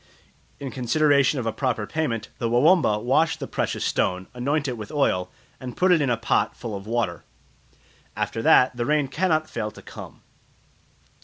In 0.59 0.71
consideration 0.71 1.37
of 1.37 1.45
a 1.45 1.53
proper 1.53 1.85
payment, 1.85 2.29
the 2.39 2.49
Wawamba 2.49 2.99
wash 3.03 3.37
the 3.37 3.45
precious 3.45 3.85
stone, 3.85 4.25
anoint 4.33 4.67
it 4.67 4.75
with 4.75 4.91
oil, 4.91 5.29
and 5.59 5.77
put 5.77 5.91
it 5.91 6.01
in 6.01 6.09
a 6.09 6.17
pot 6.17 6.57
full 6.57 6.75
of 6.75 6.87
water. 6.87 7.23
After 8.17 8.41
that 8.41 8.75
the 8.75 8.87
rain 8.87 9.07
cannot 9.09 9.47
fail 9.47 9.69
to 9.69 9.81
come. 9.83 10.23